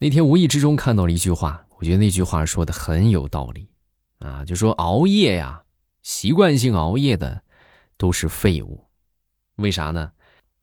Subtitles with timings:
[0.00, 3.68] 那天无意之中看到了一句话，我觉得那句话说的很有道理
[4.20, 5.62] 啊，就说熬夜呀，
[6.02, 7.42] 习惯性熬夜的
[7.96, 8.86] 都是废物。
[9.56, 10.12] 为啥呢？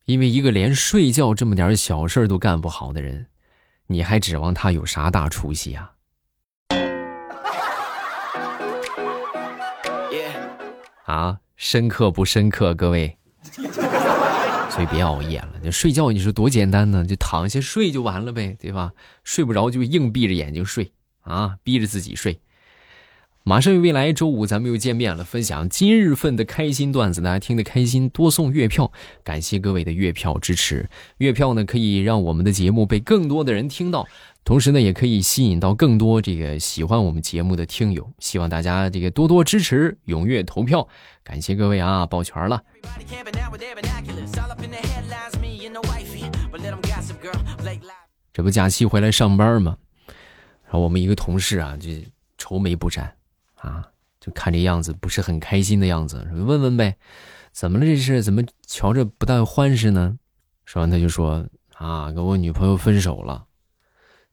[0.05, 3.27] 因为一个连睡觉这么点小事都干不好的人，
[3.87, 5.91] 你还指望他有啥大出息啊？
[11.03, 13.17] 啊，深刻不深刻，各位？
[14.75, 17.05] 所以别熬夜了，就睡觉，你说多简单呢？
[17.05, 18.91] 就躺下睡就完了呗，对吧？
[19.23, 22.41] 睡不着就硬闭着眼睛睡啊，逼着自己睡。
[23.43, 28.91] 马上未来周五咱们又见面了，分享今日份的开心段子，大家听得开心多送月票，
[29.23, 30.89] 感谢各位的月票支持。
[31.19, 34.05] 月票呢可以让我们的节目被更多的人听到，
[34.45, 38.07] 同时呢也可以吸引到更多这个喜欢我们节目的听友。
[38.19, 40.87] 希望大家这个多多支持，踊跃投票，
[41.23, 42.61] 感谢各位啊，抱拳了。
[48.31, 49.77] 这不假期回来上班吗？
[50.65, 51.89] 然后我们一个同事啊就
[52.37, 53.15] 愁眉不展。
[53.55, 53.83] 啊，
[54.19, 56.95] 就看这样子不是很开心的样子，问问呗，
[57.51, 58.21] 怎么了这是？
[58.21, 60.19] 怎么瞧着不大欢实呢？
[60.65, 63.45] 说完他就说啊，跟我女朋友分手了，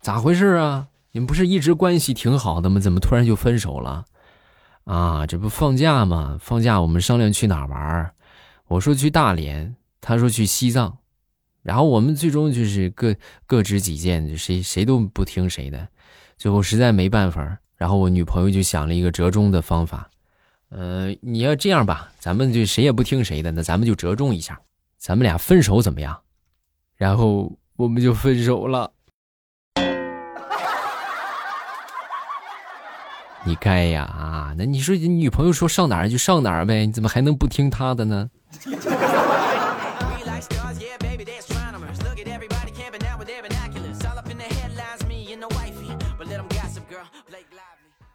[0.02, 0.88] 咋回事啊？
[1.12, 2.80] 你们不是一直关系挺好的吗？
[2.80, 4.04] 怎么突然就分手了？
[4.82, 6.36] 啊，这不放假吗？
[6.40, 8.12] 放假我们商量去哪玩
[8.66, 10.98] 我说去大连，他说去西藏，
[11.62, 13.14] 然后我们最终就是各
[13.46, 15.86] 各执己见，谁谁都不听谁的，
[16.36, 17.58] 最后实在没办法。
[17.76, 20.10] 然后我女朋友就想了一个折中的方法，
[20.70, 24.60] 呃，你要这样吧，咱们就谁也不听谁的，那咱们就折中一下，
[24.98, 26.18] 咱们俩分手怎么样？
[26.96, 28.92] 然后我们就分手了。
[33.44, 38.30] 你该呀啊，那你说你女朋友说上哪儿就上哪儿呗，你怎么还能不听她的呢？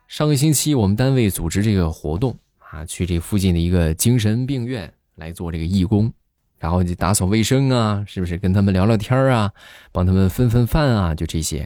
[0.08, 6.12] 上个星期，我们单位组织这个活动啊，去这附近的一个精神病院来做这个义工，
[6.58, 9.52] 然后就打扫卫生啊，是不是跟他们聊聊天啊，
[9.92, 11.60] 帮他们分分饭啊，就这些。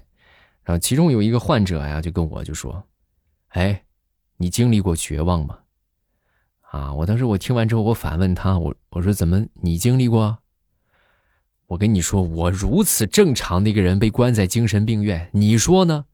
[0.64, 2.84] 然后其中有一个患者呀，就跟我就说
[3.52, 3.84] ：“哎，
[4.38, 5.60] 你经历过绝望吗？”
[6.72, 10.40] 啊，我当时我听完之后，我反问他：“我我说怎么你经历过？
[11.68, 16.06] 我跟你说，我如此正常的一个人被关在精神病院，你说呢？”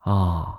[0.00, 0.54] 啊。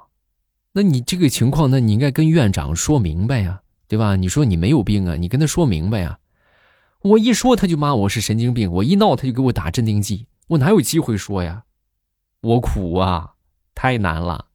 [0.73, 4.15] 那你这个情况，那你应该跟院长说明白呀，对吧？
[4.15, 6.19] 你说你没有病啊，你跟他说明白呀。
[7.01, 11.63] 我一说他就骂我是神经病，我一闹他就给我打镇定剂，我哪有机会说呀？
[12.41, 13.33] 我苦啊，
[13.73, 14.48] 太难了。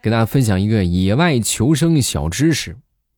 [0.00, 2.76] 跟大家分享一个野外求生小知识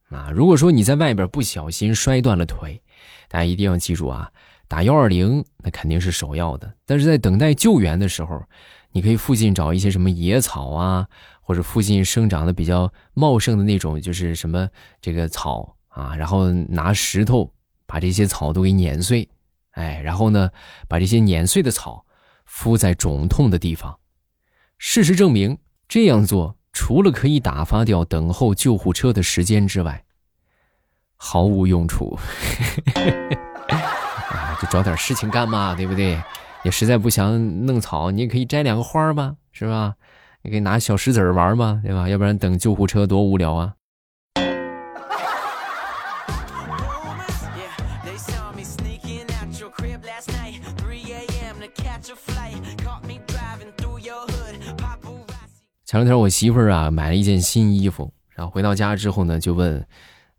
[0.08, 2.80] 啊，如果说你在外边不小心摔断了腿。
[3.28, 4.28] 大家一定要记住啊，
[4.66, 6.74] 打幺二零那肯定是首要的。
[6.84, 8.42] 但是在等待救援的时候，
[8.90, 11.06] 你可以附近找一些什么野草啊，
[11.40, 14.68] 或者附近生长的比较茂盛的那种，就是什么
[15.00, 17.52] 这个草啊，然后拿石头
[17.86, 19.28] 把这些草都给碾碎，
[19.70, 20.50] 哎，然后呢，
[20.88, 22.04] 把这些碾碎的草
[22.46, 23.96] 敷在肿痛的地方。
[24.76, 30.02] 事实证明，这样做除了可以打发掉等候救护车的时间之外，
[31.14, 32.18] 毫无用处，
[33.68, 36.18] 啊，就找点事情干嘛，对不对？
[36.64, 39.94] 也实在不想弄草，你也可以摘两个花嘛，是吧？
[40.40, 42.08] 你可以拿小石子玩嘛，对吧？
[42.08, 43.74] 要不然等救护车多无聊啊！
[55.90, 59.84] 前两天我媳妇儿啊买了一件新衣服，然后回到家之后呢，就问。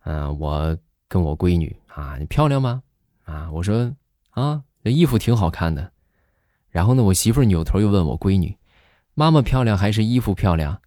[0.06, 0.78] 嗯，我
[1.10, 2.82] 跟我闺女啊，你漂亮吗？
[3.26, 3.94] 啊，我说
[4.30, 5.92] 啊，这衣服挺好看的。
[6.70, 8.58] 然后呢，我媳妇儿扭头又问我闺女
[9.14, 10.82] ：“妈妈漂亮还是衣服漂亮？”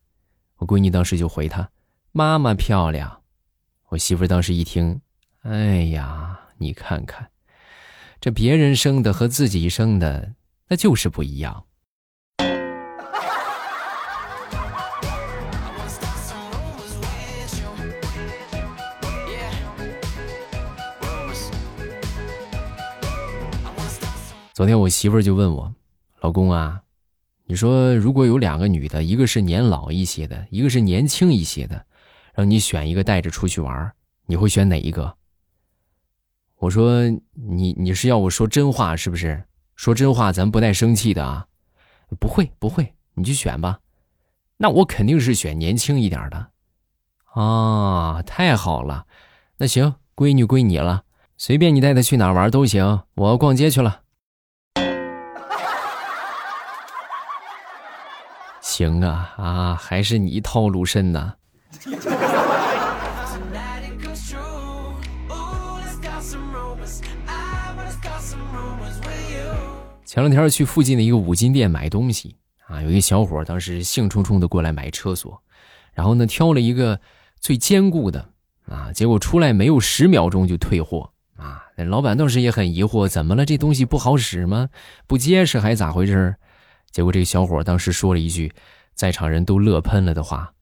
[0.57, 1.69] 我闺女当时就回她
[2.13, 3.21] ：“妈妈漂亮。”
[3.91, 4.99] 我媳妇儿当时一听，
[5.43, 7.29] 哎呀，你看看，
[8.19, 10.33] 这别人生的和自己生的
[10.69, 11.67] 那就是不一样。
[24.55, 25.75] 昨天我媳妇儿就问我
[26.23, 26.81] ：“老公啊，
[27.47, 31.85] 你说如果有两个女的，一个是年老一些的，一个是年轻一些的，
[32.35, 33.93] 让你选一个带着出去玩，
[34.27, 35.17] 你会选哪一个？”
[36.59, 37.03] 我说
[37.35, 39.43] ：“你你是要我说真话是不是？
[39.75, 41.49] 说真话咱不带生气的啊。”
[42.21, 43.81] 不会不会，你去选吧。
[44.59, 46.51] 那我肯定是选年轻一点的。
[47.33, 49.07] 啊，太好了，
[49.57, 51.03] 那行，闺女归你了，
[51.37, 54.03] 随便你带她去哪玩都行，我要逛街去了。
[58.77, 61.35] 行啊啊，还是你套路深呐。
[70.05, 72.35] 前两天去附近的一个五金店买东西
[72.67, 75.41] 啊，有一小伙当时兴冲冲的过来买车锁，
[75.93, 76.99] 然后呢挑了一个
[77.39, 78.29] 最坚固的
[78.67, 81.63] 啊，结果出来没有十秒钟就退货啊。
[81.77, 83.47] 老板当时也很疑惑，怎么了？
[83.47, 84.69] 这东西不好使吗？
[85.07, 86.35] 不结实还咋回事？
[86.95, 88.55] 结果这个小伙当时说了一句，
[88.95, 90.55] 在场人都乐喷了的话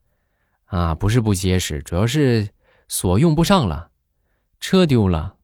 [0.64, 2.48] 啊，不是不结实，主要是
[2.88, 3.90] 锁用不上了，
[4.58, 5.36] 车丢了。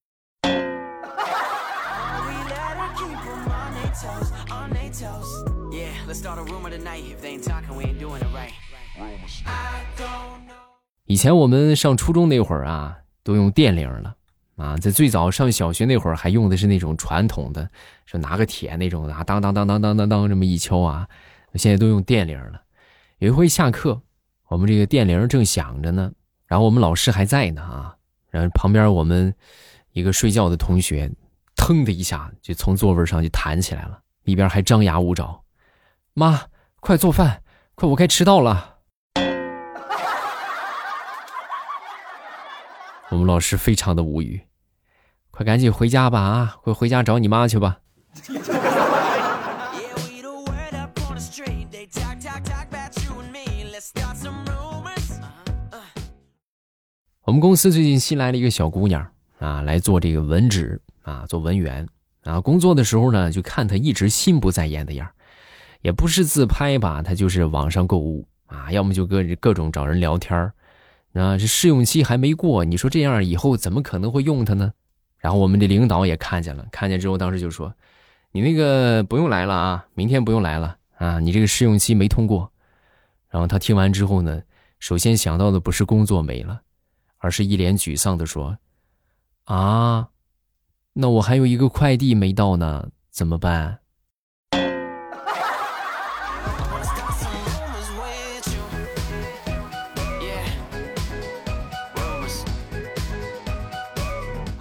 [11.05, 14.17] 以前我们上初中那会儿啊，都用电铃了
[14.59, 14.77] 啊。
[14.77, 17.71] 在最早上小学那会儿，还用的是那种传统的，
[18.05, 21.09] 说拿个铁那种啊，当当当当当当当这么一敲啊。
[21.55, 22.61] 现在都用电铃了。
[23.19, 24.03] 有一回下课，
[24.49, 26.13] 我们这个电铃正响着呢，
[26.47, 27.97] 然后我们老师还在呢啊，
[28.31, 29.35] 然后旁边我们
[29.93, 31.11] 一个睡觉的同学，
[31.57, 35.43] 腾的一下就从座位上就弹起来了，一边还张牙舞爪
[36.15, 36.43] ：“妈，
[36.81, 37.43] 快做饭，
[37.75, 38.77] 快我该迟到了。”
[43.11, 44.41] 我们老师非常的无语，
[45.39, 46.57] 快赶紧回家吧啊！
[46.65, 47.79] 快回家找你妈去吧。
[57.23, 59.09] 我们公司最近新来了一个小姑娘
[59.39, 61.87] 啊，来做这个文职啊，做文员
[62.25, 62.41] 啊。
[62.41, 65.09] 工作的时候呢，就看她一直心不在焉的样
[65.83, 70.37] 也不是自拍吧，她就是网上购物啊，要么就各各种找人聊天
[71.13, 74.73] 啊，这试用期还没过，你说这样以后怎么可能会用她呢？
[75.19, 77.75] 然后我们的领导也看见了，看见之后当时就说
[78.31, 82.51] ：“你那个不用来了啊，明天不用来了啊，你这个试用期没通过。”
[83.29, 84.43] 然后他听完之后呢，
[84.79, 86.63] 首先想到的不是工作没了，
[87.19, 88.57] 而是一脸沮丧的说
[89.45, 90.09] ：“啊，
[90.93, 93.81] 那我还有一个快递没到呢，怎么办？”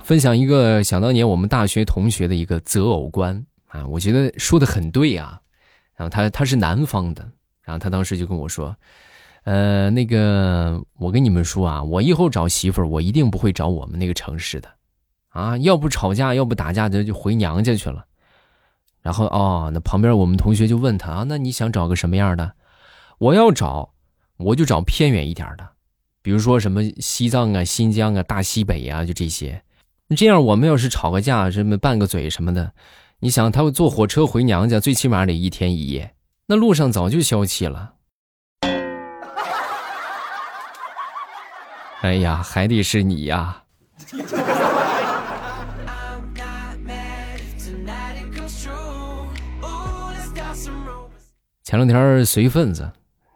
[0.08, 5.42] 分享一个想当年我们大学同学的一个择偶观啊，我觉得说的很对啊。
[5.98, 7.30] 然后他他是南方的，
[7.62, 8.74] 然后他当时就跟我说，
[9.44, 14.70] 呃，那个我跟你们说啊，我以后找媳妇儿，我一定不会找我们那个城市的，
[15.28, 18.06] 啊，要不吵架，要不打架，就就回娘家去了。
[19.02, 22.54] 然后哦，那旁边我们同学就问他啊，那你想找个什么样的？
[23.18, 23.92] 我要找，
[24.38, 25.68] 我就找偏远一点的，
[26.22, 29.62] 比如说什么西藏啊、新疆啊、大西北啊，就这些。
[30.16, 32.72] 这样，我们要是吵个架，什么拌个嘴什么的，
[33.20, 36.16] 你想，他坐火车回娘家，最起码得一天一夜，
[36.46, 37.94] 那路上早就消气了。
[42.02, 43.64] 哎呀，还得是你呀！
[51.64, 52.90] 前两天随份子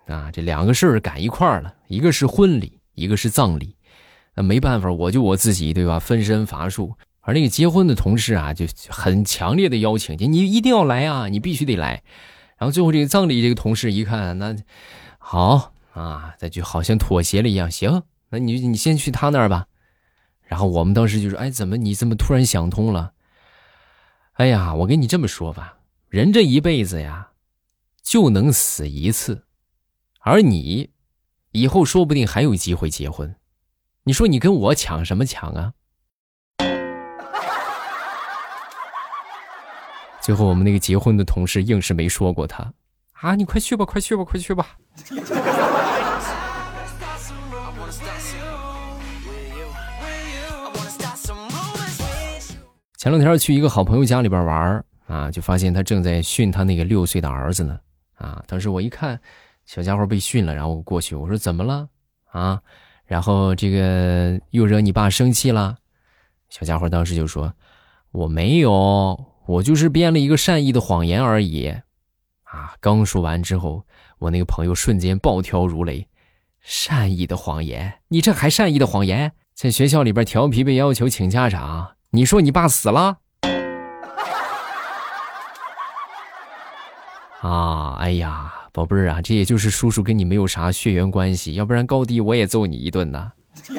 [0.07, 3.75] 啊，这两个事儿赶一块儿了，一个是婚礼，一个是葬礼。
[4.35, 5.99] 那没办法，我就我自己，对吧？
[5.99, 6.95] 分身乏术。
[7.23, 12.01] 而那个结婚的同事啊，就很强烈的邀请，你你一定要来啊，你必须得来。
[12.57, 14.55] 然后最后这个葬礼这个同事一看，那
[15.19, 19.67] 好啊，再就好像妥协了一样，行，那你你先去他那儿吧。
[20.43, 23.13] 然后我们当时就说，哎，怎么你这么突然想通了？
[24.33, 25.77] 哎呀，我跟你这么说吧，
[26.09, 27.29] 人这一辈子呀，
[28.01, 29.43] 就能死一次，
[30.21, 30.89] 而你
[31.51, 33.35] 以后说不定还有机会结婚。
[34.03, 35.73] 你说你跟我抢什么抢啊？
[40.19, 42.73] 最后我们那个结婚的同事硬是没说过他
[43.13, 43.35] 啊！
[43.35, 44.75] 你快去吧，快去吧，快去吧！
[52.97, 57.79] 前两天去一个好朋友家里边玩啊，就发现他正在训他那个六岁的儿子呢
[58.15, 58.43] 啊！
[58.47, 59.21] 当时我一看，
[59.65, 61.87] 小家伙被训了，然后我过去我说怎么了
[62.31, 62.63] 啊？
[63.11, 65.75] 然后这个又惹你爸生气了，
[66.49, 67.53] 小家伙当时就说
[68.13, 71.75] ：“我没有，我就是编了一个善意的谎言而已。”
[72.47, 72.73] 啊！
[72.79, 73.83] 刚说完之后，
[74.19, 76.07] 我那个朋友瞬间暴跳如雷
[76.63, 77.95] ：“善意的谎言？
[78.07, 79.33] 你这还善意的谎言？
[79.53, 83.17] 在学校里边调皮被要求请家长，你说你爸死了？”
[87.43, 87.97] 啊！
[87.99, 88.60] 哎呀！
[88.71, 93.31] 宝贝儿啊，这也就是叔叔跟你没有啥血缘关系，要不然高低我也揍你一顿呐。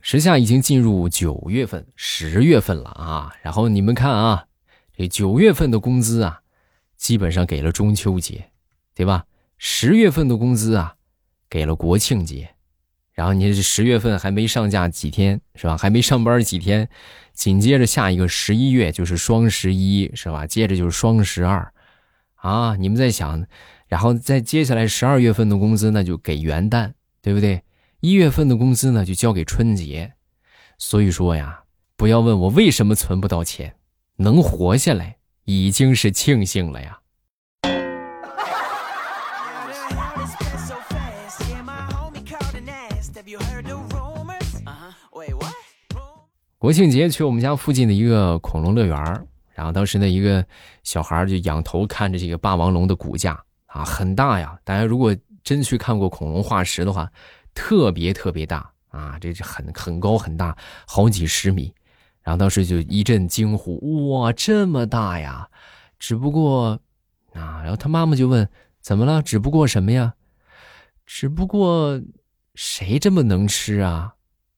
[0.00, 4.44] 时下已经进入九月份、十月份了啊，然后你们看啊，
[4.94, 6.40] 这九月份的工资啊，
[6.98, 8.50] 基本上给了中秋节，
[8.94, 9.24] 对吧？
[9.56, 10.96] 十月份的工资啊，
[11.48, 12.50] 给了国庆节。
[13.14, 15.76] 然后你这十月份还没上架几天是吧？
[15.76, 16.88] 还没上班几天，
[17.34, 20.46] 紧接着下一个十一月就是双十一是吧？
[20.46, 21.72] 接着就是双十二，
[22.36, 23.46] 啊，你们在想，
[23.86, 27.62] 然后再接下来十二月份的工资那就给元旦，对不对？
[28.00, 30.14] 一月份的工资呢就交给春节。
[30.78, 31.64] 所以说呀，
[31.96, 33.74] 不要问我为什么存不到钱，
[34.16, 37.01] 能活下来已经是庆幸了呀。
[46.62, 50.46] 国庆节去我们家附近的一个恐龙乐园然后当时呢一个
[50.84, 53.32] 小孩就仰头看着这个霸王龙的骨架
[53.66, 54.56] 啊，很大呀！
[54.62, 57.10] 大家如果真去看过恐龙化石的话，
[57.52, 61.74] 特别特别大啊，这是很很高很大，好几十米。
[62.22, 63.80] 然后当时就一阵惊呼
[64.20, 65.48] ：“哇，这么大呀！”
[65.98, 66.78] 只不过
[67.32, 68.48] 啊，然后他妈妈就问
[68.80, 69.20] ：“怎么了？
[69.20, 70.14] 只不过什么呀？
[71.06, 72.00] 只不过
[72.54, 74.14] 谁这么能吃啊？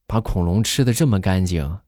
[0.06, 1.78] 把恐龙吃的这么干净？”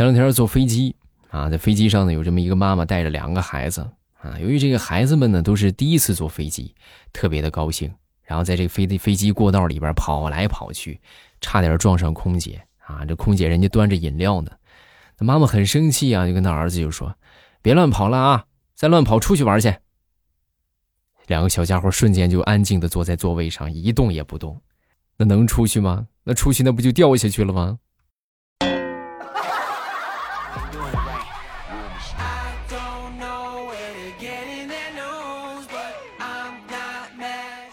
[0.00, 0.96] 前两天坐飞机
[1.28, 3.82] 啊，在飞机上呢，有这么一个妈妈带着两个孩子
[4.22, 4.38] 啊。
[4.40, 6.74] 由于这个孩子们呢都是第一次坐飞机，
[7.12, 7.92] 特别的高兴，
[8.22, 10.98] 然后在这个飞飞机过道里边跑来跑去，
[11.42, 13.04] 差点撞上空姐啊。
[13.04, 14.50] 这空姐人家端着饮料呢，
[15.18, 17.14] 那妈妈很生气啊，就跟他儿子就说
[17.60, 19.74] ：“别乱跑了啊，再乱跑出去玩去。”
[21.28, 24.62] 两个小家伙瞬间就安静的坐在座位上一动也不动，
[25.18, 26.06] 那能出去吗？
[26.24, 27.78] 那出去那不就掉下去了吗？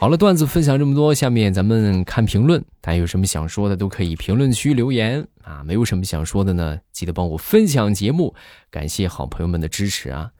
[0.07, 2.63] 好了，段子分享这么多，下面咱们看评论。
[2.79, 5.61] 大家有什么想说的，都可以评论区留言啊。
[5.65, 8.33] 没有什么想说的呢，记得帮我分享节目，
[8.71, 10.31] 感谢好朋友们的支持啊。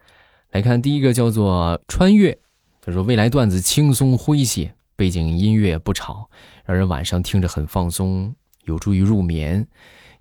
[0.52, 2.40] 来看第一个叫做穿越，
[2.80, 6.30] 他说未来段子轻松诙谐，背景音乐不吵，
[6.64, 8.34] 让人晚上听着很放松，
[8.64, 9.68] 有助于入眠。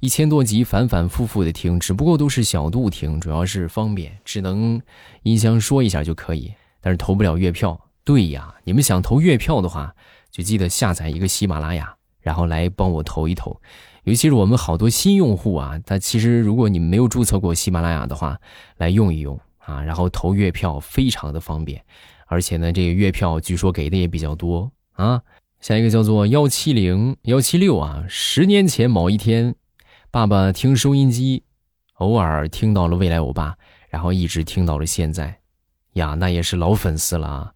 [0.00, 4.83] 一千多集反反复复的听，只不过都是小度听，主要是方便，只能
[5.23, 7.81] 音箱说一下就可以，但是投不了月票。
[8.07, 9.93] 对呀，你们想投月票的话，
[10.31, 13.61] 就记得下载一个喜马拉雅，然后来帮我投一投。
[14.05, 18.39] 尤其是我们好多新用户啊，他其实如果你们没有注册过喜马拉雅的话，
[18.77, 21.85] 来用一用啊，然后投月票非常的方便，
[22.29, 25.21] 而且呢，这个月票据说给的也比较多啊。
[25.59, 29.57] 下一个叫做幺七零幺七六啊，十年前某一天，
[30.13, 31.43] 爸爸听收音机，
[31.95, 33.57] 偶尔听到了未来欧巴，
[33.89, 35.41] 然后一直听到了现在，
[35.95, 37.53] 呀，那也是老粉丝了啊。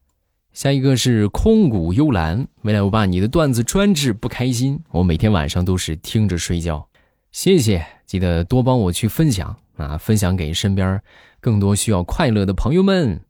[0.53, 6.89] 下一个是空谷幽兰，未来欧巴，你的段子专治不开心，我每天晚上都是听着睡觉，
[7.31, 11.01] 谢谢，记得多帮我去分享啊，分享给身边
[11.41, 13.21] 更多需要快乐的朋友们。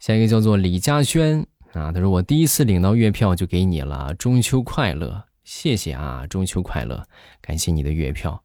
[0.00, 7.06] 下一个叫做李嘉轩啊，他说我第一次领到月票就给你了，中秋快乐，谢谢啊，中秋快乐，
[7.40, 8.42] 感谢你的月票，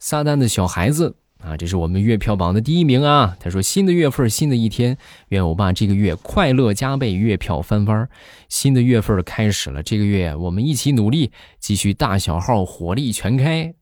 [0.00, 1.14] 撒旦的小孩子。
[1.42, 3.36] 啊，这是我们月票榜的第一名啊！
[3.38, 4.96] 他说：“新的月份，新的一天，
[5.28, 8.08] 愿欧巴这个月快乐加倍，月票翻番。
[8.48, 13.74] 新的月份开始了，这个月我们一起努力，继续大小号火力全开。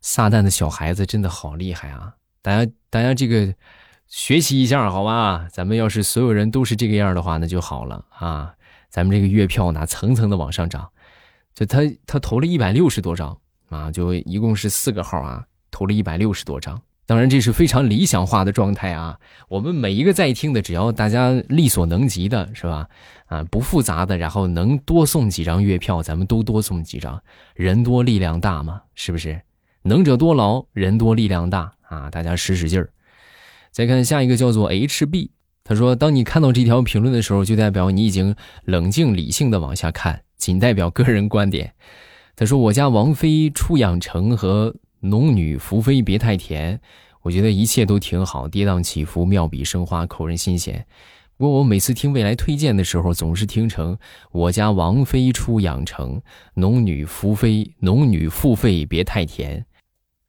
[0.00, 2.14] 撒旦的小孩子真的好厉害啊！
[2.40, 3.54] 大家，大家这个
[4.08, 5.46] 学习一下好吧？
[5.52, 8.54] 咱们要是所有人都是这个样的话，那就好了啊！
[8.88, 10.88] 咱们这个月票呢，层层的往上涨。
[11.54, 19.18] 就他他投了一百六十多张啊，就一共是四个号啊，投了一百六十多张。”当然，这是非常理想化的状态啊！
[19.48, 22.88] 我们每一个在听的，只要大家力所能及的，是吧？
[23.26, 27.20] 啊，不复杂的，然后能多送几张月票，咱们都多送几张。
[27.54, 29.42] 人多力量大嘛，是不是？
[29.82, 32.08] 能者多劳，人多力量大啊！
[32.08, 32.88] 大家使使劲儿。
[33.72, 35.30] 再看下一个，叫做 HB，
[35.64, 41.74] 他说：“当你看到这条评论的时候，就代表你已经冷静理性的往下看，仅代表个人观点。”
[42.36, 46.80] 他说：“我家王妃出养成和。”农女福妃别太甜，
[47.22, 50.86] 我觉得一切都挺好，跌宕起伏，妙笔生花，扣人心弦。
[51.36, 53.98] 不过我每次听未来推荐的时候，总是听成
[54.30, 56.22] 我家王妃出养成，
[56.54, 59.66] 农女福妃，农女付费别太甜，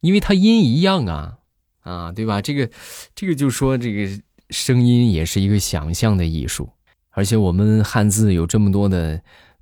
[0.02, 1.38] 因为它音一样啊，
[1.82, 2.42] 啊，对吧？
[2.42, 2.68] 这个，
[3.14, 4.10] 这个就说这个
[4.50, 6.72] 声音也是一个想象的艺术，
[7.12, 9.22] 而且我们汉字有这么多的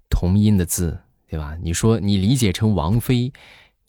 [0.10, 1.58] 同音的字，对吧？
[1.62, 3.34] 你说你理解成王妃。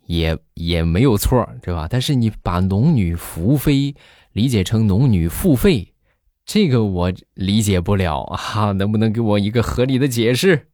[0.07, 1.87] 也也没有错，对吧？
[1.91, 3.95] 但是你把“农女福妃”
[4.33, 5.93] 理解成农女付费，
[6.45, 8.73] 这个我理解不了 啊！
[8.73, 10.69] 能不能给我一个合理的解释？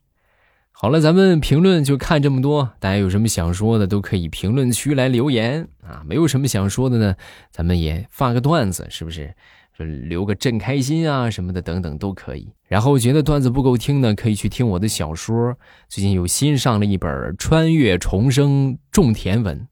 [0.70, 6.02] 好了，咱们评论就看这么多，大家有什么想说的都可以评论区来留言啊！
[6.06, 7.16] 没有什么想说的呢，
[7.50, 9.35] 咱们也发个段子，是不是？
[9.85, 12.52] 留个朕开心啊什么的等等都可以。
[12.66, 15.56] 然后觉得段子不够听呢，可以去听我的小说。
[15.88, 19.66] 最近有新上了一本《穿越重生种田文》，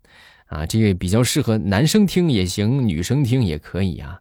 [0.57, 4.21] 啊，这个比较适合男生听也行，女生听也可以啊。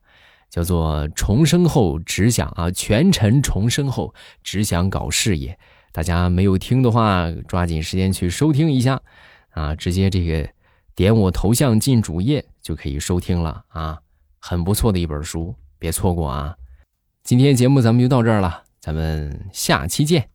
[0.49, 5.57] 叫做重生后只想啊，全程重生后只想搞事业。
[5.91, 9.01] 大家没有听的话，抓紧时间去收听一下
[9.49, 10.49] 啊，直接这个
[10.95, 13.99] 点我头像进主页就可以收听了啊，
[14.39, 15.53] 很不错的一本书。
[15.77, 16.55] 别错过啊！
[17.24, 20.29] 今天节目咱们就到这儿了，咱们下期见。